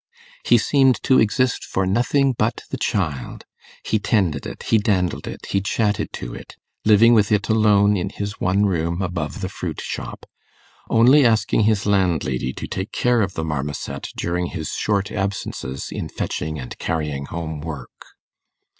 [0.43, 3.45] He seemed to exist for nothing but the child:
[3.83, 8.09] he tended it, he dandled it, he chatted to it, living with it alone in
[8.09, 10.25] his one room above the fruit shop,
[10.89, 16.09] only asking his landlady to take care of the marmoset during his short absences in
[16.09, 18.15] fetching and carrying home work.